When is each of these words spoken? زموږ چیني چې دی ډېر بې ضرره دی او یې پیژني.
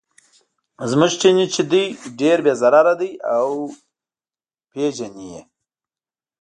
زموږ 0.89 1.11
چیني 1.21 1.45
چې 1.53 1.61
دی 1.71 1.83
ډېر 2.19 2.37
بې 2.45 2.53
ضرره 2.61 2.93
دی 2.99 3.11
او 3.35 3.47
یې 3.67 3.73
پیژني. 4.71 5.35